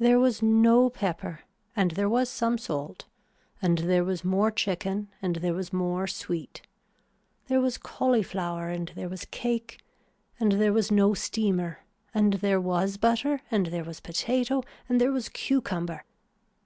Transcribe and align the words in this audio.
There 0.00 0.18
was 0.18 0.42
no 0.42 0.90
pepper 0.90 1.42
and 1.76 1.92
there 1.92 2.08
was 2.08 2.28
some 2.28 2.58
salt 2.58 3.04
and 3.62 3.78
there 3.78 4.02
was 4.02 4.24
more 4.24 4.50
chicken 4.50 5.06
and 5.22 5.36
there 5.36 5.54
was 5.54 5.72
more 5.72 6.08
sweet. 6.08 6.62
There 7.46 7.60
was 7.60 7.78
cauliflower 7.78 8.70
and 8.70 8.88
there 8.96 9.08
was 9.08 9.24
cake 9.26 9.78
and 10.40 10.50
there 10.50 10.72
was 10.72 10.90
no 10.90 11.14
steamer 11.14 11.78
and 12.12 12.32
there 12.42 12.60
was 12.60 12.96
butter 12.96 13.40
and 13.52 13.66
there 13.66 13.84
was 13.84 14.00
potato 14.00 14.64
and 14.88 15.00
there 15.00 15.12
was 15.12 15.28
cucumber. 15.28 16.02